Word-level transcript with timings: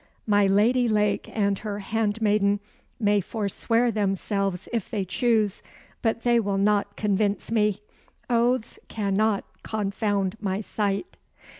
my 0.25 0.47
Lady 0.47 0.87
Lake 0.87 1.29
and 1.31 1.59
her 1.59 1.77
handmaiden 1.77 2.59
may 2.99 3.21
forswear 3.21 3.91
themselves 3.91 4.67
if 4.73 4.89
they 4.89 5.05
choose 5.05 5.61
but 6.01 6.23
they 6.23 6.39
will 6.39 6.57
not 6.57 6.95
convince 6.95 7.51
me. 7.51 7.83
Oaths 8.27 8.79
cannot 8.89 9.43
confound 9.61 10.37
my 10.41 10.59
sight." 10.59 11.17